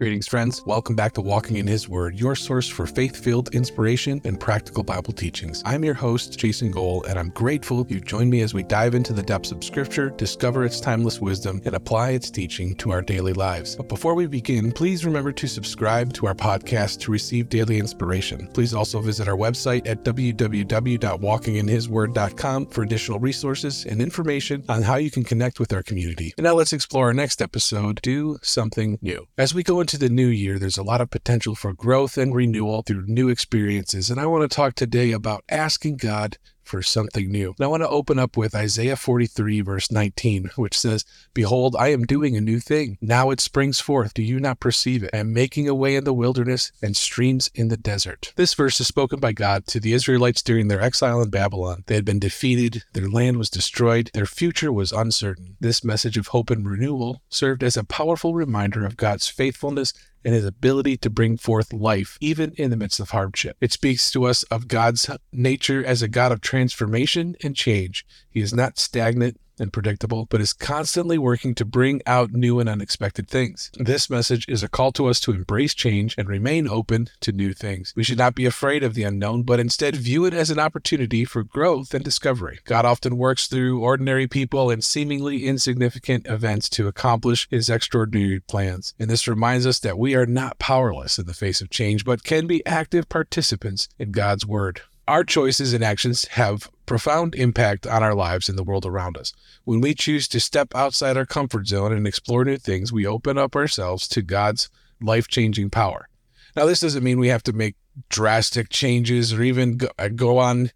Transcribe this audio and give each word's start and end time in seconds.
Greetings, 0.00 0.28
friends. 0.28 0.64
Welcome 0.64 0.94
back 0.94 1.14
to 1.14 1.20
Walking 1.20 1.56
in 1.56 1.66
His 1.66 1.88
Word, 1.88 2.14
your 2.14 2.36
source 2.36 2.68
for 2.68 2.86
faith 2.86 3.16
filled 3.16 3.52
inspiration 3.52 4.20
and 4.22 4.38
practical 4.38 4.84
Bible 4.84 5.12
teachings. 5.12 5.60
I'm 5.66 5.84
your 5.84 5.94
host, 5.94 6.38
Jason 6.38 6.72
Gohl, 6.72 7.04
and 7.08 7.18
I'm 7.18 7.30
grateful 7.30 7.84
you 7.88 8.00
join 8.00 8.30
me 8.30 8.42
as 8.42 8.54
we 8.54 8.62
dive 8.62 8.94
into 8.94 9.12
the 9.12 9.24
depths 9.24 9.50
of 9.50 9.64
Scripture, 9.64 10.10
discover 10.10 10.64
its 10.64 10.78
timeless 10.78 11.20
wisdom, 11.20 11.60
and 11.64 11.74
apply 11.74 12.10
its 12.10 12.30
teaching 12.30 12.76
to 12.76 12.92
our 12.92 13.02
daily 13.02 13.32
lives. 13.32 13.74
But 13.74 13.88
before 13.88 14.14
we 14.14 14.28
begin, 14.28 14.70
please 14.70 15.04
remember 15.04 15.32
to 15.32 15.48
subscribe 15.48 16.12
to 16.12 16.28
our 16.28 16.34
podcast 16.34 17.00
to 17.00 17.10
receive 17.10 17.48
daily 17.48 17.80
inspiration. 17.80 18.46
Please 18.54 18.74
also 18.74 19.00
visit 19.00 19.26
our 19.26 19.36
website 19.36 19.84
at 19.88 20.04
www.walkinginhisword.com 20.04 22.66
for 22.66 22.82
additional 22.84 23.18
resources 23.18 23.84
and 23.84 24.00
information 24.00 24.64
on 24.68 24.82
how 24.82 24.94
you 24.94 25.10
can 25.10 25.24
connect 25.24 25.58
with 25.58 25.72
our 25.72 25.82
community. 25.82 26.34
And 26.36 26.44
now 26.44 26.54
let's 26.54 26.72
explore 26.72 27.06
our 27.06 27.14
next 27.14 27.42
episode 27.42 27.98
Do 28.00 28.38
Something 28.44 29.00
New. 29.02 29.26
As 29.36 29.52
we 29.52 29.64
go 29.64 29.80
into 29.80 29.87
the 29.96 30.10
new 30.10 30.26
year, 30.26 30.58
there's 30.58 30.76
a 30.76 30.82
lot 30.82 31.00
of 31.00 31.08
potential 31.08 31.54
for 31.54 31.72
growth 31.72 32.18
and 32.18 32.34
renewal 32.34 32.82
through 32.82 33.06
new 33.06 33.28
experiences. 33.28 34.10
And 34.10 34.20
I 34.20 34.26
want 34.26 34.42
to 34.42 34.54
talk 34.54 34.74
today 34.74 35.12
about 35.12 35.44
asking 35.48 35.96
God 35.96 36.36
for 36.68 36.82
something 36.82 37.30
new. 37.30 37.54
And 37.58 37.64
I 37.64 37.68
want 37.68 37.82
to 37.82 37.88
open 37.88 38.18
up 38.18 38.36
with 38.36 38.54
Isaiah 38.54 38.96
43, 38.96 39.62
verse 39.62 39.90
19, 39.90 40.50
which 40.56 40.78
says, 40.78 41.04
Behold, 41.34 41.74
I 41.78 41.88
am 41.88 42.04
doing 42.04 42.36
a 42.36 42.40
new 42.40 42.60
thing. 42.60 42.98
Now 43.00 43.30
it 43.30 43.40
springs 43.40 43.80
forth. 43.80 44.14
Do 44.14 44.22
you 44.22 44.38
not 44.38 44.60
perceive 44.60 45.02
it? 45.02 45.10
I 45.12 45.18
am 45.18 45.32
making 45.32 45.68
a 45.68 45.74
way 45.74 45.96
in 45.96 46.04
the 46.04 46.12
wilderness 46.12 46.70
and 46.82 46.96
streams 46.96 47.50
in 47.54 47.68
the 47.68 47.76
desert. 47.76 48.32
This 48.36 48.54
verse 48.54 48.80
is 48.80 48.86
spoken 48.86 49.18
by 49.18 49.32
God 49.32 49.66
to 49.68 49.80
the 49.80 49.92
Israelites 49.94 50.42
during 50.42 50.68
their 50.68 50.82
exile 50.82 51.22
in 51.22 51.30
Babylon. 51.30 51.84
They 51.86 51.94
had 51.94 52.04
been 52.04 52.18
defeated, 52.18 52.84
their 52.92 53.08
land 53.08 53.38
was 53.38 53.50
destroyed, 53.50 54.10
their 54.12 54.26
future 54.26 54.72
was 54.72 54.92
uncertain. 54.92 55.56
This 55.60 55.82
message 55.82 56.16
of 56.18 56.28
hope 56.28 56.50
and 56.50 56.68
renewal 56.68 57.22
served 57.28 57.62
as 57.62 57.76
a 57.76 57.84
powerful 57.84 58.34
reminder 58.34 58.84
of 58.84 58.96
God's 58.96 59.28
faithfulness 59.28 59.92
and 60.28 60.34
his 60.34 60.44
ability 60.44 60.94
to 60.94 61.08
bring 61.08 61.38
forth 61.38 61.72
life 61.72 62.18
even 62.20 62.52
in 62.58 62.68
the 62.68 62.76
midst 62.76 63.00
of 63.00 63.08
hardship. 63.08 63.56
It 63.62 63.72
speaks 63.72 64.10
to 64.10 64.24
us 64.24 64.42
of 64.42 64.68
God's 64.68 65.08
nature 65.32 65.82
as 65.82 66.02
a 66.02 66.08
God 66.08 66.32
of 66.32 66.42
transformation 66.42 67.34
and 67.42 67.56
change. 67.56 68.04
He 68.28 68.40
is 68.40 68.52
not 68.52 68.78
stagnant 68.78 69.40
and 69.60 69.72
predictable, 69.72 70.26
but 70.30 70.40
is 70.40 70.52
constantly 70.52 71.18
working 71.18 71.54
to 71.54 71.64
bring 71.64 72.00
out 72.06 72.32
new 72.32 72.60
and 72.60 72.68
unexpected 72.68 73.28
things. 73.28 73.70
This 73.78 74.10
message 74.10 74.44
is 74.48 74.62
a 74.62 74.68
call 74.68 74.92
to 74.92 75.06
us 75.06 75.20
to 75.20 75.32
embrace 75.32 75.74
change 75.74 76.14
and 76.16 76.28
remain 76.28 76.68
open 76.68 77.08
to 77.20 77.32
new 77.32 77.52
things. 77.52 77.92
We 77.96 78.04
should 78.04 78.18
not 78.18 78.34
be 78.34 78.46
afraid 78.46 78.82
of 78.82 78.94
the 78.94 79.04
unknown, 79.04 79.42
but 79.42 79.60
instead 79.60 79.96
view 79.96 80.24
it 80.24 80.34
as 80.34 80.50
an 80.50 80.58
opportunity 80.58 81.24
for 81.24 81.42
growth 81.42 81.94
and 81.94 82.04
discovery. 82.04 82.60
God 82.64 82.84
often 82.84 83.16
works 83.16 83.46
through 83.46 83.82
ordinary 83.82 84.26
people 84.26 84.70
and 84.70 84.84
seemingly 84.84 85.46
insignificant 85.46 86.26
events 86.26 86.68
to 86.70 86.88
accomplish 86.88 87.48
his 87.50 87.68
extraordinary 87.68 88.40
plans. 88.40 88.94
And 88.98 89.10
this 89.10 89.28
reminds 89.28 89.66
us 89.66 89.78
that 89.80 89.98
we 89.98 90.14
are 90.14 90.26
not 90.26 90.58
powerless 90.58 91.18
in 91.18 91.26
the 91.26 91.34
face 91.34 91.60
of 91.60 91.70
change, 91.70 92.04
but 92.04 92.24
can 92.24 92.46
be 92.46 92.64
active 92.66 93.08
participants 93.08 93.88
in 93.98 94.12
God's 94.12 94.46
word. 94.46 94.82
Our 95.08 95.24
choices 95.24 95.72
and 95.72 95.82
actions 95.82 96.26
have 96.32 96.68
profound 96.84 97.34
impact 97.34 97.86
on 97.86 98.02
our 98.02 98.14
lives 98.14 98.50
and 98.50 98.58
the 98.58 98.62
world 98.62 98.84
around 98.84 99.16
us. 99.16 99.32
When 99.64 99.80
we 99.80 99.94
choose 99.94 100.28
to 100.28 100.38
step 100.38 100.74
outside 100.74 101.16
our 101.16 101.24
comfort 101.24 101.66
zone 101.66 101.94
and 101.94 102.06
explore 102.06 102.44
new 102.44 102.58
things, 102.58 102.92
we 102.92 103.06
open 103.06 103.38
up 103.38 103.56
ourselves 103.56 104.06
to 104.08 104.20
God's 104.20 104.68
life 105.00 105.26
changing 105.26 105.70
power. 105.70 106.10
Now, 106.54 106.66
this 106.66 106.80
doesn't 106.80 107.02
mean 107.02 107.18
we 107.18 107.28
have 107.28 107.42
to 107.44 107.54
make 107.54 107.74
drastic 108.10 108.68
changes 108.68 109.32
or 109.32 109.42
even 109.42 109.80
uh, 109.98 110.08
go, 110.08 110.36
on 110.36 110.72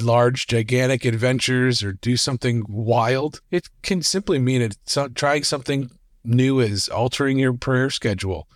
large, 0.00 0.46
gigantic 0.46 1.04
adventures 1.04 1.82
or 1.82 1.92
do 1.92 2.16
something 2.16 2.64
wild. 2.70 3.42
It 3.50 3.68
can 3.82 4.00
simply 4.00 4.38
mean 4.38 4.62
it's 4.62 4.98
trying 5.14 5.44
something 5.44 5.90
new 6.24 6.62
as 6.62 6.88
altering 6.88 7.38
your 7.38 7.52
prayer 7.52 7.90
schedule, 7.90 8.48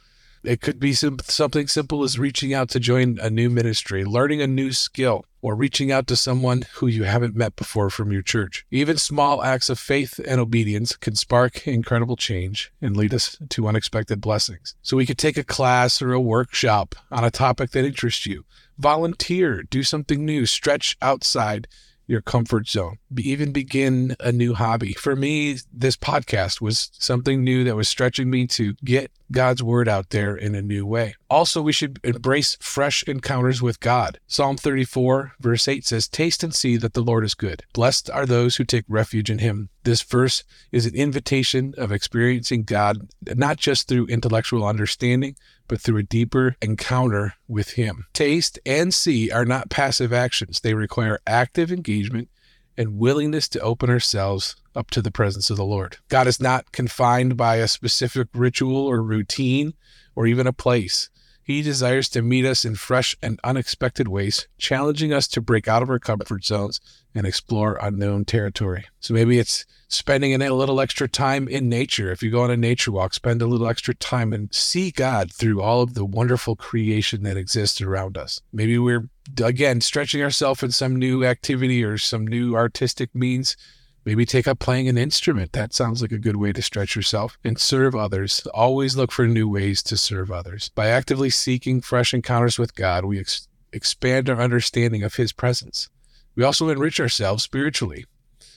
it 0.45 0.61
could 0.61 0.81
be 0.81 0.93
some, 0.93 1.19
something 1.23 1.69
simple 1.69 2.03
as 2.03 2.19
reaching 2.19 2.53
out 2.53 2.69
to 2.71 2.81
join 2.81 3.19
a 3.21 3.31
new 3.31 3.49
ministry, 3.49 4.05
learning 4.05 4.43
a 4.43 4.47
new 4.47 4.73
skill, 4.73 5.25
or 5.41 5.55
reaching 5.55 5.91
out 5.91 6.07
to 6.07 6.17
someone 6.17 6.65
who 6.75 6.87
you 6.87 7.05
haven't 7.05 7.35
met 7.35 7.57
before 7.57 7.91
from 7.91 8.13
your 8.13 8.23
church. 8.23 8.65
Even 8.71 8.97
small 8.97 9.43
acts 9.43 9.69
of 9.69 9.79
faith 9.79 10.21
and 10.27 10.41
obedience 10.41 10.97
can 10.97 11.17
spark 11.17 11.67
incredible 11.67 12.17
change 12.17 12.73
and 12.81 12.97
lead 12.97 13.13
us 13.13 13.37
to 13.51 13.67
unexpected 13.67 14.21
blessings. 14.21 14.75
So 14.83 14.97
we 14.97 15.07
could 15.07 15.19
take 15.19 15.37
a 15.37 15.45
class 15.45 16.01
or 16.01 16.13
a 16.13 16.21
workshop 16.21 16.95
on 17.11 17.25
a 17.25 17.31
topic 17.31 17.73
that 17.73 17.85
interests 17.85 18.27
you, 18.27 18.45
volunteer, 18.79 19.63
do 19.63 19.83
something 19.83 20.25
new, 20.25 20.47
stretch 20.47 20.97
outside 21.03 21.67
your 22.13 22.21
comfort 22.21 22.69
zone, 22.69 22.99
even 23.19 23.51
begin 23.51 24.15
a 24.21 24.31
new 24.31 24.55
hobby. 24.55 24.93
For 24.93 25.17
me, 25.17 25.57
this 25.73 25.97
podcast 25.97 26.61
was 26.61 26.91
something 26.93 27.43
new 27.43 27.65
that 27.65 27.75
was 27.75 27.89
stretching 27.89 28.31
me 28.31 28.47
to 28.49 28.75
get 28.85 29.11
God's 29.33 29.63
word 29.63 29.89
out 29.89 30.11
there 30.11 30.37
in 30.37 30.55
a 30.55 30.61
new 30.61 30.85
way. 30.85 31.15
Also, 31.31 31.63
we 31.63 31.73
should 31.73 31.99
embrace 32.05 32.59
fresh 32.61 33.03
encounters 33.05 33.63
with 33.63 33.81
God. 33.81 34.21
Psalm 34.27 34.59
34, 34.59 35.33
verse 35.41 35.67
8 35.67 35.87
says, 35.87 36.07
Taste 36.07 36.45
and 36.45 36.55
see 36.55 36.77
that 36.77 36.93
the 36.93 37.01
Lord 37.01 37.25
is 37.25 37.35
good. 37.35 37.65
Blessed 37.73 38.11
are 38.11 38.27
those 38.27 38.57
who 38.57 38.65
take 38.65 38.85
refuge 38.89 39.31
in 39.31 39.39
him. 39.39 39.71
This 39.85 40.03
verse 40.03 40.45
is 40.71 40.85
an 40.85 40.95
invitation 40.95 41.75
of 41.79 41.91
experiencing 41.91 42.65
God 42.65 43.09
not 43.35 43.57
just 43.57 43.89
through 43.89 44.07
intellectual 44.07 44.65
understanding, 44.65 45.35
but 45.73 45.81
through 45.81 45.97
a 45.97 46.03
deeper 46.03 46.55
encounter 46.61 47.33
with 47.49 47.71
Him. 47.71 48.05
Taste 48.13 48.59
and 48.67 48.93
see 48.93 49.31
are 49.31 49.47
not 49.47 49.71
passive 49.71 50.13
actions, 50.13 50.61
they 50.61 50.75
require 50.75 51.19
active 51.27 51.73
engagement 51.73 52.29
and 52.77 52.99
willingness 52.99 53.49
to 53.49 53.61
open 53.61 53.89
ourselves 53.89 54.55
up 54.77 54.91
to 54.91 55.01
the 55.01 55.11
presence 55.11 55.49
of 55.49 55.57
the 55.57 55.65
Lord. 55.65 55.97
God 56.09 56.27
is 56.27 56.43
not 56.43 56.73
confined 56.73 57.39
by 57.39 57.57
a 57.57 57.69
specific 57.69 58.29
ritual 58.35 58.87
or 58.87 59.03
routine 59.03 59.73
or 60.15 60.27
even 60.27 60.47
a 60.47 60.53
place. 60.53 61.09
He 61.45 61.63
desires 61.63 62.09
to 62.11 62.23
meet 62.23 62.45
us 62.45 62.65
in 62.65 62.77
fresh 62.77 63.17
and 63.21 63.41
unexpected 63.43 64.09
ways, 64.09 64.47
challenging 64.59 65.13
us 65.13 65.27
to 65.29 65.41
break 65.41 65.67
out 65.67 65.83
of 65.83 65.91
our 65.91 65.99
comfort 65.99 66.45
zones 66.45 66.81
and 67.15 67.27
explore 67.27 67.79
unknown 67.83 68.25
territory. 68.25 68.85
So 69.01 69.13
maybe 69.13 69.39
it's 69.39 69.67
spending 69.89 70.41
a 70.41 70.55
little 70.55 70.81
extra 70.81 71.09
time 71.09 71.49
in 71.49 71.69
nature. 71.69 72.13
If 72.13 72.23
you 72.23 72.31
go 72.31 72.43
on 72.43 72.51
a 72.51 72.57
nature 72.57 72.93
walk, 72.93 73.13
spend 73.13 73.43
a 73.43 73.47
little 73.47 73.67
extra 73.69 73.95
time 73.95 74.33
and 74.33 74.55
see 74.55 74.91
God 74.91 75.33
through 75.33 75.61
all 75.61 75.83
of 75.83 75.95
the 75.95 76.05
wonderful 76.05 76.57
creation 76.57 77.25
that 77.25 77.37
exists 77.37 77.81
around 77.81 78.17
us. 78.17 78.41
Maybe 78.53 78.79
we're, 78.79 79.09
again, 79.43 79.81
stretching 79.81 80.23
ourselves 80.23 80.63
in 80.63 80.71
some 80.71 80.97
new 80.97 81.25
activity 81.25 81.85
or 81.85 81.99
some 81.99 82.27
new 82.27 82.55
artistic 82.55 83.15
means 83.15 83.57
Maybe 84.05 84.27
take 84.27 84.49
up 84.49 84.59
playing 84.59 84.89
an 84.89 84.99
instrument. 84.99 85.53
That 85.53 85.73
sounds 85.73 86.03
like 86.03 86.11
a 86.11 86.19
good 86.19 86.37
way 86.37 86.53
to 86.53 86.63
stretch 86.63 86.97
yourself 86.97 87.39
and 87.45 87.59
serve 87.59 87.95
others. 87.95 88.45
Always 88.53 88.97
look 88.97 89.13
for 89.13 89.29
new 89.29 89.49
ways 89.49 89.81
to 89.85 89.97
serve 89.97 90.33
others. 90.33 90.71
By 90.71 90.89
actively 90.89 91.31
seeking 91.31 91.81
fresh 91.81 92.13
encounters 92.13 92.59
with 92.59 92.75
God, 92.75 93.05
we 93.05 93.21
ex- 93.21 93.47
expand 93.73 94.29
our 94.29 94.41
understanding 94.41 95.05
of 95.05 95.15
His 95.15 95.33
presence. 95.33 95.89
We 96.35 96.43
also 96.43 96.69
enrich 96.69 96.99
ourselves 96.99 97.45
spiritually. 97.45 98.07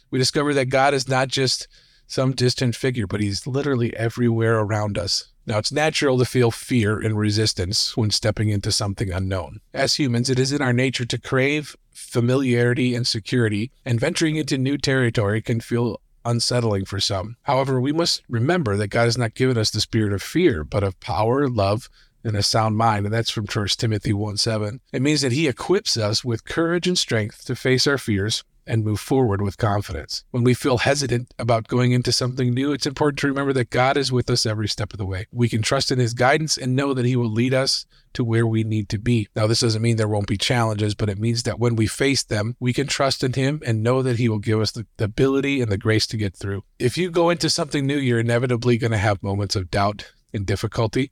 We 0.09 0.17
discover 0.17 0.53
that 0.55 0.65
God 0.65 0.95
is 0.95 1.07
not 1.07 1.27
just 1.27 1.67
some 2.07 2.31
distant 2.31 2.75
figure, 2.75 3.05
but 3.05 3.21
He's 3.21 3.45
literally 3.45 3.95
everywhere 3.95 4.57
around 4.57 4.97
us. 4.97 5.31
Now, 5.47 5.59
it's 5.59 5.71
natural 5.71 6.17
to 6.17 6.25
feel 6.25 6.49
fear 6.49 6.99
and 6.99 7.17
resistance 7.17 7.95
when 7.95 8.09
stepping 8.09 8.49
into 8.49 8.71
something 8.71 9.11
unknown. 9.11 9.61
As 9.73 9.95
humans, 9.95 10.29
it 10.29 10.39
is 10.39 10.51
in 10.51 10.61
our 10.61 10.73
nature 10.73 11.05
to 11.05 11.19
crave 11.19 11.75
familiarity 11.91 12.95
and 12.95 13.07
security, 13.07 13.71
and 13.85 13.99
venturing 13.99 14.35
into 14.35 14.57
new 14.57 14.77
territory 14.77 15.41
can 15.41 15.59
feel 15.59 16.01
unsettling 16.25 16.85
for 16.85 16.99
some. 16.99 17.37
However, 17.43 17.79
we 17.79 17.93
must 17.93 18.23
remember 18.27 18.75
that 18.77 18.87
God 18.87 19.05
has 19.05 19.17
not 19.17 19.35
given 19.35 19.57
us 19.57 19.69
the 19.69 19.81
spirit 19.81 20.13
of 20.13 20.21
fear, 20.21 20.63
but 20.63 20.83
of 20.83 20.99
power, 20.99 21.47
love, 21.47 21.89
and 22.23 22.35
a 22.35 22.43
sound 22.43 22.75
mind. 22.75 23.05
And 23.05 23.13
that's 23.13 23.29
from 23.29 23.45
1 23.45 23.67
Timothy 23.77 24.13
1 24.13 24.37
7. 24.37 24.81
It 24.91 25.01
means 25.01 25.21
that 25.21 25.31
He 25.31 25.47
equips 25.47 25.95
us 25.95 26.25
with 26.25 26.43
courage 26.43 26.87
and 26.87 26.97
strength 26.97 27.45
to 27.45 27.55
face 27.55 27.85
our 27.85 27.97
fears 27.97 28.43
and 28.67 28.83
move 28.83 28.99
forward 28.99 29.41
with 29.41 29.57
confidence. 29.57 30.23
When 30.31 30.43
we 30.43 30.53
feel 30.53 30.79
hesitant 30.79 31.33
about 31.37 31.67
going 31.67 31.91
into 31.91 32.11
something 32.11 32.53
new, 32.53 32.71
it's 32.71 32.85
important 32.85 33.19
to 33.19 33.27
remember 33.27 33.53
that 33.53 33.69
God 33.69 33.97
is 33.97 34.11
with 34.11 34.29
us 34.29 34.45
every 34.45 34.67
step 34.67 34.93
of 34.93 34.97
the 34.97 35.05
way. 35.05 35.27
We 35.31 35.49
can 35.49 35.61
trust 35.61 35.91
in 35.91 35.99
His 35.99 36.13
guidance 36.13 36.57
and 36.57 36.75
know 36.75 36.93
that 36.93 37.05
He 37.05 37.15
will 37.15 37.31
lead 37.31 37.53
us 37.53 37.85
to 38.13 38.23
where 38.23 38.47
we 38.47 38.63
need 38.63 38.89
to 38.89 38.97
be. 38.97 39.27
Now, 39.35 39.45
this 39.47 39.59
doesn't 39.59 39.81
mean 39.81 39.97
there 39.97 40.07
won't 40.07 40.27
be 40.27 40.37
challenges, 40.37 40.95
but 40.95 41.09
it 41.09 41.19
means 41.19 41.43
that 41.43 41.59
when 41.59 41.75
we 41.75 41.87
face 41.87 42.23
them, 42.23 42.55
we 42.59 42.73
can 42.73 42.87
trust 42.87 43.23
in 43.23 43.33
Him 43.33 43.61
and 43.65 43.83
know 43.83 44.01
that 44.01 44.17
He 44.17 44.29
will 44.29 44.39
give 44.39 44.61
us 44.61 44.71
the, 44.71 44.85
ability 44.97 45.61
and 45.61 45.71
the 45.71 45.77
grace 45.77 46.07
to 46.07 46.17
get 46.17 46.35
through. 46.35 46.63
If 46.79 46.97
you 46.97 47.11
go 47.11 47.29
into 47.29 47.49
something 47.49 47.85
new, 47.85 47.97
you're 47.97 48.19
inevitably 48.19 48.77
going 48.77 48.91
to 48.91 48.97
have 48.97 49.21
moments 49.21 49.55
of 49.55 49.69
doubt 49.69 50.11
and 50.33 50.45
difficulty. 50.45 51.11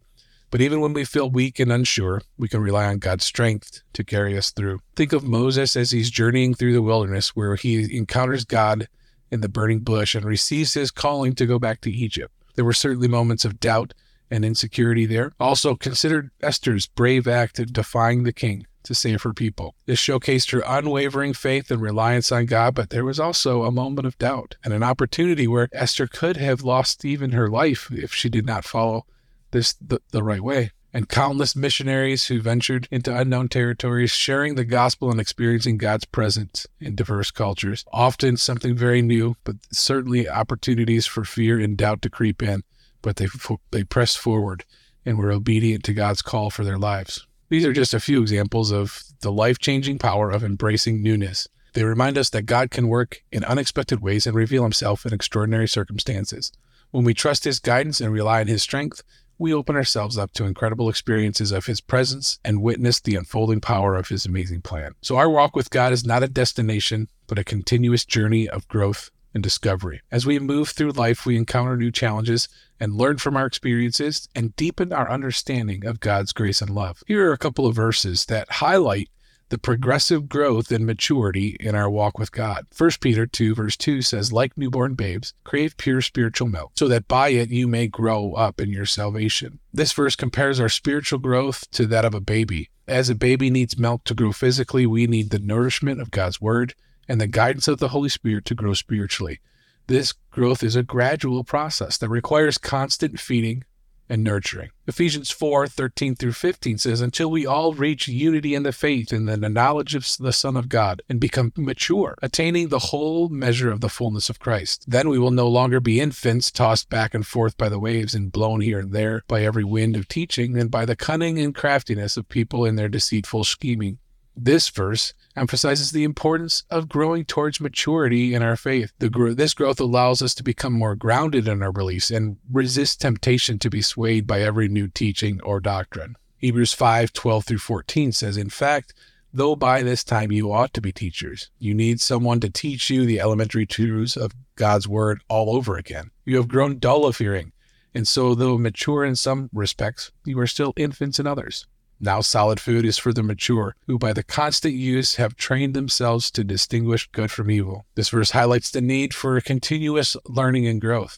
But 0.53 0.61
even 0.61 0.81
when 0.81 0.93
we 0.93 1.03
feel 1.03 1.31
weak 1.31 1.59
and 1.59 1.71
unsure, 1.71 2.21
we 2.37 2.47
can 2.47 2.61
rely 2.61 2.85
on 2.85 2.99
God's 2.99 3.25
strength 3.25 3.81
to 3.93 4.03
carry 4.03 4.37
us 4.37 4.51
through. 4.51 4.81
Think 4.95 5.11
of 5.11 5.23
Moses 5.23 5.75
as 5.75 5.89
he's 5.89 6.11
journeying 6.11 6.53
through 6.53 6.73
the 6.73 6.83
wilderness, 6.83 7.35
where 7.35 7.55
he 7.55 7.97
encounters 7.97 8.45
God 8.45 8.87
in 9.31 9.41
the 9.41 9.49
burning 9.49 9.79
bush 9.79 10.13
and 10.13 10.23
receives 10.23 10.75
his 10.75 10.91
calling 10.91 11.33
to 11.33 11.47
go 11.47 11.57
back 11.57 11.81
to 11.81 11.91
Egypt. 11.91 12.31
There 12.53 12.65
were 12.65 12.71
certainly 12.71 13.07
moments 13.07 13.45
of 13.45 13.59
doubt 13.59 13.95
and 14.29 14.45
insecurity 14.45 15.07
there. 15.07 15.31
Also, 15.39 15.73
consider 15.73 16.31
Esther's 16.43 16.85
brave 16.85 17.27
act 17.27 17.57
of 17.57 17.73
defying 17.73 18.21
the 18.21 18.31
king 18.31 18.67
to 18.83 18.93
save 18.93 19.23
her 19.23 19.33
people. 19.33 19.73
This 19.87 19.99
showcased 19.99 20.51
her 20.51 20.61
unwavering 20.67 21.33
faith 21.33 21.71
and 21.71 21.81
reliance 21.81 22.31
on 22.31 22.45
God, 22.45 22.75
but 22.75 22.91
there 22.91 23.05
was 23.05 23.19
also 23.19 23.63
a 23.63 23.71
moment 23.71 24.05
of 24.05 24.19
doubt 24.19 24.57
and 24.63 24.71
an 24.71 24.83
opportunity 24.83 25.47
where 25.47 25.67
Esther 25.73 26.05
could 26.05 26.37
have 26.37 26.61
lost 26.61 27.03
even 27.03 27.31
her 27.31 27.47
life 27.47 27.89
if 27.91 28.13
she 28.13 28.29
did 28.29 28.45
not 28.45 28.65
follow 28.65 29.07
this 29.53 29.73
the, 29.75 29.99
the 30.11 30.23
right 30.23 30.43
way. 30.43 30.71
And 30.95 31.09
countless 31.09 31.55
missionaries 31.55 32.27
who 32.27 32.39
ventured 32.39 32.87
into 32.91 33.15
unknown 33.15 33.47
territories, 33.47 34.11
sharing 34.11 34.53
the 34.53 34.65
gospel 34.65 35.09
and 35.09 35.19
experiencing 35.19 35.77
God's 35.77 36.05
presence 36.05 36.67
in 36.79 36.93
diverse 36.93 37.31
cultures. 37.31 37.83
Often 37.91 38.37
something 38.37 38.75
very 38.75 39.01
new, 39.01 39.35
but 39.43 39.55
certainly 39.71 40.29
opportunities 40.29 41.07
for 41.07 41.25
fear 41.25 41.59
and 41.59 41.75
doubt 41.75 42.03
to 42.03 42.11
creep 42.11 42.43
in. 42.43 42.61
But 43.01 43.15
they 43.15 43.27
they 43.71 43.83
pressed 43.83 44.19
forward 44.19 44.65
and 45.05 45.17
were 45.17 45.31
obedient 45.31 45.83
to 45.85 45.93
God's 45.93 46.21
call 46.21 46.49
for 46.49 46.63
their 46.63 46.77
lives. 46.77 47.25
These 47.49 47.65
are 47.65 47.73
just 47.73 47.93
a 47.93 47.99
few 47.99 48.21
examples 48.21 48.71
of 48.71 49.03
the 49.21 49.31
life 49.31 49.59
changing 49.59 49.99
power 49.99 50.29
of 50.29 50.43
embracing 50.43 51.01
newness. 51.01 51.47
They 51.73 51.83
remind 51.83 52.17
us 52.17 52.29
that 52.29 52.43
God 52.43 52.69
can 52.69 52.87
work 52.87 53.23
in 53.31 53.43
unexpected 53.43 53.99
ways 53.99 54.27
and 54.27 54.35
reveal 54.35 54.63
himself 54.63 55.05
in 55.05 55.13
extraordinary 55.13 55.67
circumstances. 55.67 56.51
When 56.91 57.03
we 57.03 57.15
trust 57.15 57.43
his 57.43 57.59
guidance 57.59 57.99
and 57.99 58.13
rely 58.13 58.41
on 58.41 58.47
his 58.47 58.61
strength, 58.61 59.01
we 59.43 59.53
open 59.53 59.75
ourselves 59.75 60.17
up 60.17 60.31
to 60.31 60.45
incredible 60.45 60.87
experiences 60.87 61.51
of 61.51 61.65
his 61.65 61.81
presence 61.81 62.39
and 62.45 62.61
witness 62.61 63.01
the 63.01 63.15
unfolding 63.15 63.59
power 63.59 63.93
of 63.95 64.07
his 64.07 64.25
amazing 64.25 64.61
plan. 64.61 64.93
So, 65.01 65.17
our 65.17 65.29
walk 65.29 65.53
with 65.53 65.69
God 65.69 65.91
is 65.91 66.05
not 66.05 66.23
a 66.23 66.29
destination, 66.29 67.09
but 67.27 67.37
a 67.37 67.43
continuous 67.43 68.05
journey 68.05 68.47
of 68.47 68.67
growth 68.69 69.11
and 69.33 69.43
discovery. 69.43 70.01
As 70.09 70.25
we 70.25 70.39
move 70.39 70.69
through 70.69 70.91
life, 70.91 71.25
we 71.25 71.35
encounter 71.35 71.75
new 71.75 71.91
challenges 71.91 72.47
and 72.79 72.95
learn 72.95 73.17
from 73.17 73.35
our 73.35 73.45
experiences 73.45 74.29
and 74.33 74.55
deepen 74.55 74.93
our 74.93 75.11
understanding 75.11 75.85
of 75.85 75.99
God's 75.99 76.31
grace 76.31 76.61
and 76.61 76.69
love. 76.69 77.03
Here 77.05 77.29
are 77.29 77.33
a 77.33 77.37
couple 77.37 77.67
of 77.67 77.75
verses 77.75 78.25
that 78.27 78.49
highlight 78.49 79.09
the 79.53 79.59
progressive 79.59 80.27
growth 80.27 80.71
and 80.71 80.83
maturity 80.83 81.55
in 81.59 81.75
our 81.75 81.87
walk 81.87 82.17
with 82.17 82.31
God. 82.31 82.65
1 82.75 82.89
Peter 82.99 83.27
2, 83.27 83.53
verse 83.53 83.77
2 83.77 84.01
says, 84.01 84.33
Like 84.33 84.57
newborn 84.57 84.95
babes, 84.95 85.35
crave 85.43 85.77
pure 85.77 86.01
spiritual 86.01 86.47
milk, 86.47 86.71
so 86.75 86.87
that 86.87 87.07
by 87.07 87.29
it 87.29 87.51
you 87.51 87.67
may 87.67 87.85
grow 87.85 88.33
up 88.33 88.59
in 88.59 88.71
your 88.71 88.87
salvation. 88.87 89.59
This 89.71 89.93
verse 89.93 90.15
compares 90.15 90.59
our 90.59 90.69
spiritual 90.69 91.19
growth 91.19 91.69
to 91.69 91.85
that 91.85 92.03
of 92.03 92.15
a 92.15 92.19
baby. 92.19 92.71
As 92.87 93.11
a 93.11 93.15
baby 93.15 93.51
needs 93.51 93.77
milk 93.77 94.05
to 94.05 94.15
grow 94.15 94.31
physically, 94.31 94.87
we 94.87 95.05
need 95.05 95.29
the 95.29 95.37
nourishment 95.37 96.01
of 96.01 96.09
God's 96.09 96.41
Word 96.41 96.73
and 97.07 97.21
the 97.21 97.27
guidance 97.27 97.67
of 97.67 97.77
the 97.77 97.89
Holy 97.89 98.09
Spirit 98.09 98.45
to 98.45 98.55
grow 98.55 98.73
spiritually. 98.73 99.39
This 99.85 100.13
growth 100.31 100.63
is 100.63 100.75
a 100.75 100.81
gradual 100.81 101.43
process 101.43 101.99
that 101.99 102.09
requires 102.09 102.57
constant 102.57 103.19
feeding 103.19 103.65
and 104.09 104.23
nurturing. 104.23 104.69
Ephesians 104.85 105.31
4 105.31 105.67
13 105.67 106.15
through 106.15 106.33
15 106.33 106.77
says, 106.77 107.01
Until 107.01 107.31
we 107.31 107.45
all 107.45 107.73
reach 107.73 108.07
unity 108.07 108.53
in 108.53 108.63
the 108.63 108.71
faith 108.71 109.11
and 109.11 109.29
in 109.29 109.41
the 109.41 109.49
knowledge 109.49 109.95
of 109.95 110.07
the 110.19 110.33
Son 110.33 110.57
of 110.57 110.69
God 110.69 111.01
and 111.07 111.19
become 111.19 111.53
mature, 111.55 112.17
attaining 112.21 112.67
the 112.67 112.79
whole 112.79 113.29
measure 113.29 113.71
of 113.71 113.81
the 113.81 113.89
fullness 113.89 114.29
of 114.29 114.39
Christ. 114.39 114.85
Then 114.87 115.09
we 115.09 115.19
will 115.19 115.31
no 115.31 115.47
longer 115.47 115.79
be 115.79 116.01
infants 116.01 116.51
tossed 116.51 116.89
back 116.89 117.13
and 117.13 117.25
forth 117.25 117.57
by 117.57 117.69
the 117.69 117.79
waves 117.79 118.13
and 118.13 118.31
blown 118.31 118.61
here 118.61 118.79
and 118.79 118.91
there 118.91 119.23
by 119.27 119.43
every 119.43 119.63
wind 119.63 119.95
of 119.95 120.07
teaching 120.07 120.57
and 120.57 120.69
by 120.69 120.85
the 120.85 120.95
cunning 120.95 121.39
and 121.39 121.55
craftiness 121.55 122.17
of 122.17 122.27
people 122.27 122.65
in 122.65 122.75
their 122.75 122.89
deceitful 122.89 123.43
scheming. 123.45 123.99
This 124.35 124.69
verse 124.69 125.13
emphasizes 125.35 125.91
the 125.91 126.03
importance 126.03 126.63
of 126.69 126.89
growing 126.89 127.25
towards 127.25 127.59
maturity 127.59 128.33
in 128.33 128.41
our 128.41 128.55
faith. 128.55 128.91
The, 128.99 129.09
this 129.35 129.53
growth 129.53 129.79
allows 129.79 130.21
us 130.21 130.33
to 130.35 130.43
become 130.43 130.73
more 130.73 130.95
grounded 130.95 131.47
in 131.47 131.61
our 131.61 131.71
beliefs 131.71 132.11
and 132.11 132.37
resist 132.51 133.01
temptation 133.01 133.59
to 133.59 133.69
be 133.69 133.81
swayed 133.81 134.27
by 134.27 134.41
every 134.41 134.67
new 134.67 134.87
teaching 134.87 135.41
or 135.41 135.59
doctrine. 135.59 136.15
Hebrews 136.37 136.73
5 136.73 137.13
12 137.13 137.45
through 137.45 137.57
14 137.59 138.11
says, 138.11 138.37
In 138.37 138.49
fact, 138.49 138.93
though 139.33 139.55
by 139.55 139.81
this 139.81 140.03
time 140.03 140.31
you 140.31 140.51
ought 140.51 140.73
to 140.73 140.81
be 140.81 140.91
teachers, 140.91 141.49
you 141.57 141.73
need 141.73 142.01
someone 142.01 142.39
to 142.41 142.49
teach 142.49 142.89
you 142.89 143.05
the 143.05 143.19
elementary 143.19 143.65
truths 143.65 144.17
of 144.17 144.33
God's 144.55 144.87
word 144.87 145.21
all 145.29 145.55
over 145.55 145.77
again. 145.77 146.11
You 146.25 146.37
have 146.37 146.47
grown 146.47 146.79
dull 146.79 147.05
of 147.05 147.17
hearing, 147.17 147.53
and 147.93 148.07
so, 148.07 148.35
though 148.35 148.57
mature 148.57 149.05
in 149.05 149.15
some 149.15 149.49
respects, 149.53 150.11
you 150.25 150.39
are 150.39 150.47
still 150.47 150.73
infants 150.75 151.19
in 151.19 151.27
others. 151.27 151.65
Now, 152.03 152.19
solid 152.19 152.59
food 152.59 152.83
is 152.83 152.97
for 152.97 153.13
the 153.13 153.23
mature, 153.23 153.77
who 153.87 153.97
by 153.97 154.11
the 154.11 154.23
constant 154.23 154.73
use 154.73 155.15
have 155.15 155.37
trained 155.37 155.73
themselves 155.73 156.29
to 156.31 156.43
distinguish 156.43 157.09
good 157.13 157.31
from 157.31 157.49
evil. 157.49 157.85
This 157.95 158.09
verse 158.09 158.31
highlights 158.31 158.71
the 158.71 158.81
need 158.81 159.13
for 159.13 159.39
continuous 159.39 160.17
learning 160.27 160.67
and 160.67 160.81
growth. 160.81 161.17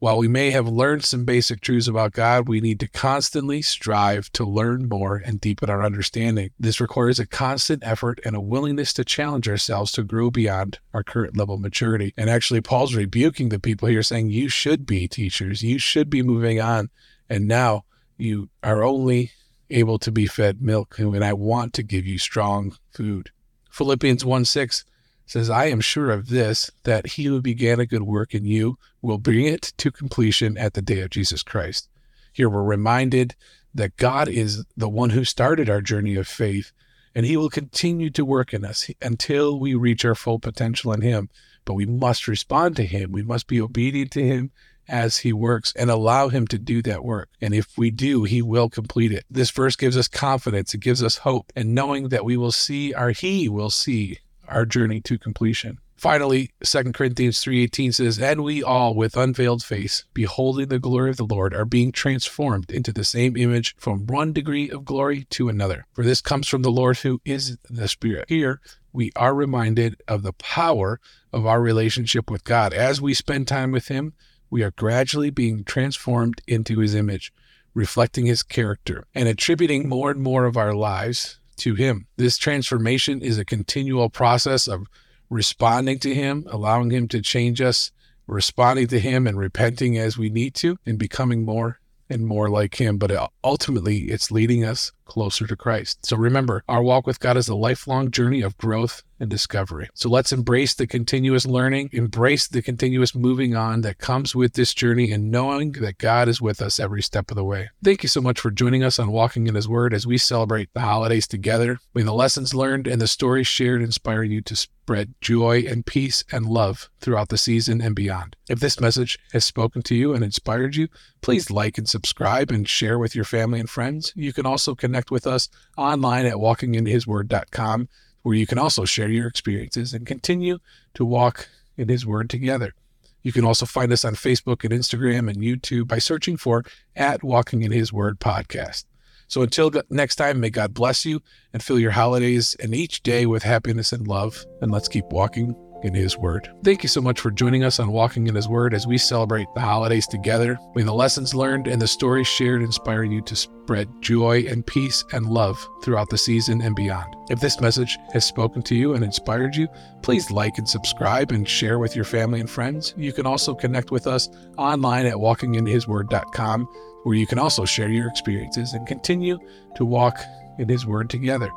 While 0.00 0.18
we 0.18 0.28
may 0.28 0.50
have 0.50 0.68
learned 0.68 1.02
some 1.02 1.24
basic 1.24 1.62
truths 1.62 1.88
about 1.88 2.12
God, 2.12 2.46
we 2.46 2.60
need 2.60 2.78
to 2.80 2.88
constantly 2.88 3.62
strive 3.62 4.30
to 4.34 4.44
learn 4.44 4.86
more 4.86 5.16
and 5.16 5.40
deepen 5.40 5.70
our 5.70 5.82
understanding. 5.82 6.50
This 6.60 6.78
requires 6.78 7.18
a 7.18 7.26
constant 7.26 7.82
effort 7.82 8.20
and 8.22 8.36
a 8.36 8.40
willingness 8.40 8.92
to 8.92 9.06
challenge 9.06 9.48
ourselves 9.48 9.92
to 9.92 10.02
grow 10.02 10.30
beyond 10.30 10.78
our 10.92 11.02
current 11.02 11.38
level 11.38 11.54
of 11.54 11.62
maturity. 11.62 12.12
And 12.18 12.28
actually, 12.28 12.60
Paul's 12.60 12.94
rebuking 12.94 13.48
the 13.48 13.58
people 13.58 13.88
here, 13.88 14.02
saying, 14.02 14.28
You 14.28 14.50
should 14.50 14.84
be 14.84 15.08
teachers, 15.08 15.62
you 15.62 15.78
should 15.78 16.10
be 16.10 16.20
moving 16.20 16.60
on. 16.60 16.90
And 17.30 17.48
now 17.48 17.86
you 18.18 18.50
are 18.62 18.84
only 18.84 19.30
able 19.70 19.98
to 19.98 20.10
be 20.10 20.26
fed 20.26 20.62
milk, 20.62 20.98
and 20.98 21.24
I 21.24 21.32
want 21.32 21.72
to 21.74 21.82
give 21.82 22.06
you 22.06 22.18
strong 22.18 22.76
food. 22.90 23.30
Philippians 23.70 24.24
1 24.24 24.44
6 24.44 24.84
says, 25.26 25.50
I 25.50 25.66
am 25.66 25.80
sure 25.80 26.10
of 26.10 26.28
this, 26.28 26.70
that 26.84 27.06
he 27.06 27.24
who 27.24 27.42
began 27.42 27.78
a 27.78 27.86
good 27.86 28.02
work 28.02 28.34
in 28.34 28.44
you 28.46 28.78
will 29.02 29.18
bring 29.18 29.44
it 29.44 29.72
to 29.76 29.90
completion 29.90 30.56
at 30.56 30.72
the 30.74 30.82
day 30.82 31.00
of 31.00 31.10
Jesus 31.10 31.42
Christ. 31.42 31.88
Here 32.32 32.48
we're 32.48 32.62
reminded 32.62 33.34
that 33.74 33.96
God 33.96 34.28
is 34.28 34.64
the 34.76 34.88
one 34.88 35.10
who 35.10 35.24
started 35.24 35.68
our 35.68 35.82
journey 35.82 36.16
of 36.16 36.26
faith, 36.26 36.72
and 37.14 37.26
he 37.26 37.36
will 37.36 37.50
continue 37.50 38.10
to 38.10 38.24
work 38.24 38.54
in 38.54 38.64
us 38.64 38.90
until 39.02 39.58
we 39.58 39.74
reach 39.74 40.04
our 40.04 40.14
full 40.14 40.38
potential 40.38 40.92
in 40.92 41.02
him. 41.02 41.28
But 41.64 41.74
we 41.74 41.84
must 41.84 42.26
respond 42.26 42.76
to 42.76 42.86
him. 42.86 43.12
We 43.12 43.22
must 43.22 43.46
be 43.46 43.60
obedient 43.60 44.10
to 44.12 44.22
him 44.22 44.50
as 44.88 45.18
he 45.18 45.32
works 45.32 45.72
and 45.76 45.90
allow 45.90 46.28
him 46.28 46.46
to 46.48 46.58
do 46.58 46.82
that 46.82 47.04
work. 47.04 47.28
And 47.40 47.54
if 47.54 47.76
we 47.76 47.90
do, 47.90 48.24
he 48.24 48.42
will 48.42 48.68
complete 48.68 49.12
it. 49.12 49.24
This 49.30 49.50
verse 49.50 49.76
gives 49.76 49.96
us 49.96 50.08
confidence, 50.08 50.74
it 50.74 50.80
gives 50.80 51.02
us 51.02 51.18
hope, 51.18 51.52
and 51.54 51.74
knowing 51.74 52.08
that 52.08 52.24
we 52.24 52.36
will 52.36 52.52
see 52.52 52.94
our 52.94 53.10
he 53.10 53.48
will 53.48 53.70
see 53.70 54.18
our 54.46 54.64
journey 54.64 55.00
to 55.02 55.18
completion. 55.18 55.78
Finally, 55.96 56.50
2 56.62 56.94
Corinthians 56.94 57.40
3:18 57.40 57.90
says, 57.92 58.20
"And 58.20 58.44
we 58.44 58.62
all 58.62 58.94
with 58.94 59.16
unveiled 59.16 59.64
face, 59.64 60.04
beholding 60.14 60.68
the 60.68 60.78
glory 60.78 61.10
of 61.10 61.16
the 61.16 61.26
Lord, 61.26 61.52
are 61.52 61.64
being 61.64 61.90
transformed 61.90 62.70
into 62.70 62.92
the 62.92 63.02
same 63.02 63.36
image 63.36 63.74
from 63.78 64.06
one 64.06 64.32
degree 64.32 64.70
of 64.70 64.84
glory 64.84 65.26
to 65.30 65.48
another. 65.48 65.86
For 65.92 66.04
this 66.04 66.20
comes 66.20 66.46
from 66.46 66.62
the 66.62 66.70
Lord 66.70 66.98
who 66.98 67.20
is 67.24 67.56
the 67.68 67.88
Spirit." 67.88 68.26
Here, 68.28 68.60
we 68.92 69.10
are 69.16 69.34
reminded 69.34 69.96
of 70.06 70.22
the 70.22 70.34
power 70.34 71.00
of 71.32 71.44
our 71.44 71.60
relationship 71.60 72.30
with 72.30 72.44
God. 72.44 72.72
As 72.72 73.00
we 73.00 73.12
spend 73.12 73.48
time 73.48 73.72
with 73.72 73.88
him, 73.88 74.12
we 74.50 74.62
are 74.62 74.70
gradually 74.72 75.30
being 75.30 75.64
transformed 75.64 76.40
into 76.46 76.78
his 76.78 76.94
image, 76.94 77.32
reflecting 77.74 78.26
his 78.26 78.42
character, 78.42 79.04
and 79.14 79.28
attributing 79.28 79.88
more 79.88 80.10
and 80.10 80.20
more 80.20 80.44
of 80.44 80.56
our 80.56 80.74
lives 80.74 81.38
to 81.58 81.74
him. 81.74 82.06
This 82.16 82.38
transformation 82.38 83.20
is 83.20 83.38
a 83.38 83.44
continual 83.44 84.08
process 84.10 84.66
of 84.66 84.86
responding 85.30 85.98
to 86.00 86.14
him, 86.14 86.46
allowing 86.50 86.90
him 86.90 87.08
to 87.08 87.20
change 87.20 87.60
us, 87.60 87.90
responding 88.26 88.86
to 88.88 88.98
him 88.98 89.26
and 89.26 89.38
repenting 89.38 89.98
as 89.98 90.16
we 90.16 90.30
need 90.30 90.54
to, 90.54 90.78
and 90.86 90.98
becoming 90.98 91.44
more 91.44 91.80
and 92.08 92.26
more 92.26 92.48
like 92.48 92.80
him. 92.80 92.96
But 92.96 93.30
ultimately, 93.44 94.04
it's 94.04 94.30
leading 94.30 94.64
us 94.64 94.92
closer 95.08 95.46
to 95.46 95.56
Christ. 95.56 96.06
So 96.06 96.16
remember, 96.16 96.62
our 96.68 96.82
walk 96.82 97.06
with 97.06 97.18
God 97.18 97.36
is 97.36 97.48
a 97.48 97.56
lifelong 97.56 98.12
journey 98.12 98.42
of 98.42 98.56
growth 98.56 99.02
and 99.20 99.28
discovery. 99.28 99.88
So 99.94 100.08
let's 100.08 100.32
embrace 100.32 100.74
the 100.74 100.86
continuous 100.86 101.44
learning, 101.44 101.90
embrace 101.92 102.46
the 102.46 102.62
continuous 102.62 103.14
moving 103.14 103.56
on 103.56 103.80
that 103.80 103.98
comes 103.98 104.34
with 104.34 104.52
this 104.52 104.72
journey, 104.74 105.10
and 105.10 105.30
knowing 105.30 105.72
that 105.72 105.98
God 105.98 106.28
is 106.28 106.40
with 106.40 106.62
us 106.62 106.78
every 106.78 107.02
step 107.02 107.30
of 107.30 107.36
the 107.36 107.44
way. 107.44 107.70
Thank 107.82 108.02
you 108.02 108.08
so 108.08 108.20
much 108.20 108.38
for 108.38 108.50
joining 108.50 108.84
us 108.84 108.98
on 108.98 109.10
Walking 109.10 109.46
in 109.46 109.54
His 109.54 109.68
Word 109.68 109.92
as 109.92 110.06
we 110.06 110.18
celebrate 110.18 110.72
the 110.72 110.80
holidays 110.80 111.26
together. 111.26 111.78
May 111.94 112.02
the 112.02 112.12
lessons 112.14 112.54
learned 112.54 112.86
and 112.86 113.00
the 113.00 113.08
stories 113.08 113.46
shared 113.48 113.82
inspire 113.82 114.22
you 114.22 114.40
to 114.42 114.54
spread 114.54 115.14
joy 115.20 115.64
and 115.68 115.84
peace 115.84 116.24
and 116.32 116.46
love 116.46 116.88
throughout 117.00 117.28
the 117.28 117.36
season 117.36 117.82
and 117.82 117.94
beyond. 117.94 118.36
If 118.48 118.60
this 118.60 118.80
message 118.80 119.18
has 119.32 119.44
spoken 119.44 119.82
to 119.82 119.94
you 119.94 120.14
and 120.14 120.24
inspired 120.24 120.76
you, 120.76 120.88
please 121.20 121.50
like 121.50 121.76
and 121.76 121.86
subscribe 121.86 122.50
and 122.50 122.66
share 122.66 122.98
with 122.98 123.14
your 123.14 123.26
family 123.26 123.60
and 123.60 123.68
friends. 123.68 124.14
You 124.16 124.32
can 124.32 124.46
also 124.46 124.74
connect 124.98 125.10
with 125.10 125.26
us 125.26 125.48
online 125.76 126.26
at 126.26 126.34
walkinginhisword.com 126.34 127.88
where 128.22 128.34
you 128.34 128.46
can 128.46 128.58
also 128.58 128.84
share 128.84 129.08
your 129.08 129.28
experiences 129.28 129.94
and 129.94 130.06
continue 130.06 130.58
to 130.94 131.04
walk 131.04 131.48
in 131.76 131.88
His 131.88 132.04
Word 132.04 132.28
together. 132.28 132.74
You 133.22 133.32
can 133.32 133.44
also 133.44 133.64
find 133.64 133.92
us 133.92 134.04
on 134.04 134.16
Facebook 134.16 134.64
and 134.64 134.72
Instagram 134.72 135.30
and 135.30 135.38
YouTube 135.38 135.86
by 135.86 135.98
searching 135.98 136.36
for 136.36 136.64
at 136.96 137.22
Walking 137.22 137.62
in 137.62 137.70
His 137.70 137.92
Word 137.92 138.18
podcast. 138.18 138.84
So 139.28 139.42
until 139.42 139.70
next 139.88 140.16
time, 140.16 140.40
may 140.40 140.50
God 140.50 140.74
bless 140.74 141.04
you 141.04 141.22
and 141.52 141.62
fill 141.62 141.78
your 141.78 141.92
holidays 141.92 142.56
and 142.58 142.74
each 142.74 143.02
day 143.02 143.24
with 143.26 143.42
happiness 143.44 143.92
and 143.92 144.08
love. 144.08 144.44
And 144.60 144.72
let's 144.72 144.88
keep 144.88 145.04
walking 145.06 145.54
in 145.84 145.94
His 145.94 146.18
Word. 146.18 146.50
Thank 146.64 146.82
you 146.82 146.88
so 146.88 147.00
much 147.00 147.20
for 147.20 147.30
joining 147.30 147.62
us 147.62 147.78
on 147.78 147.92
Walking 147.92 148.26
in 148.26 148.34
His 148.34 148.48
Word 148.48 148.74
as 148.74 148.86
we 148.86 148.98
celebrate 148.98 149.46
the 149.54 149.60
holidays 149.60 150.08
together. 150.08 150.58
May 150.74 150.82
the 150.82 150.92
lessons 150.92 151.34
learned 151.34 151.68
and 151.68 151.80
the 151.80 151.86
stories 151.86 152.26
shared 152.26 152.62
inspire 152.62 153.04
you 153.04 153.22
to 153.22 153.36
spread 153.68 154.00
joy 154.00 154.46
and 154.48 154.66
peace 154.66 155.04
and 155.12 155.26
love 155.26 155.68
throughout 155.82 156.08
the 156.08 156.16
season 156.16 156.62
and 156.62 156.74
beyond. 156.74 157.14
If 157.28 157.40
this 157.40 157.60
message 157.60 157.98
has 158.14 158.24
spoken 158.24 158.62
to 158.62 158.74
you 158.74 158.94
and 158.94 159.04
inspired 159.04 159.54
you, 159.54 159.68
please 160.00 160.30
like 160.30 160.56
and 160.56 160.66
subscribe 160.66 161.32
and 161.32 161.46
share 161.46 161.78
with 161.78 161.94
your 161.94 162.06
family 162.06 162.40
and 162.40 162.48
friends. 162.48 162.94
You 162.96 163.12
can 163.12 163.26
also 163.26 163.54
connect 163.54 163.90
with 163.90 164.06
us 164.06 164.30
online 164.56 165.04
at 165.04 165.16
walkinginhisword.com, 165.16 166.64
where 167.02 167.14
you 167.14 167.26
can 167.26 167.38
also 167.38 167.66
share 167.66 167.90
your 167.90 168.08
experiences 168.08 168.72
and 168.72 168.86
continue 168.86 169.38
to 169.76 169.84
walk 169.84 170.18
in 170.58 170.66
His 170.66 170.86
Word 170.86 171.10
together. 171.10 171.50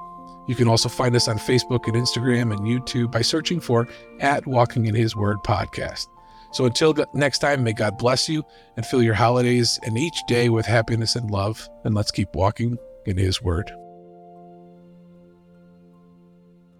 You 0.50 0.56
can 0.56 0.68
also 0.68 0.89
find 0.89 1.15
us 1.15 1.30
on 1.30 1.38
Facebook 1.38 1.88
and 1.88 1.96
Instagram 1.96 2.51
and 2.51 2.60
YouTube 2.60 3.13
by 3.13 3.22
searching 3.22 3.62
for 3.62 3.88
at 4.20 4.46
Walking 4.46 4.88
in 4.88 4.96
His 4.96 5.15
Word 5.15 5.38
podcast. 5.46 6.11
So 6.51 6.65
until 6.65 6.96
next 7.13 7.39
time, 7.39 7.63
may 7.63 7.74
God 7.74 7.98
bless 7.98 8.27
you 8.27 8.43
and 8.75 8.86
fill 8.86 9.01
your 9.01 9.13
holidays 9.13 9.79
and 9.84 9.98
each 9.98 10.22
day 10.27 10.50
with 10.50 10.65
happiness 10.65 11.15
and 11.15 11.31
love. 11.31 11.67
And 11.84 11.96
let's 11.96 12.12
keep 12.12 12.36
walking 12.36 12.77
in 13.05 13.17
His 13.17 13.41
Word. 13.41 13.72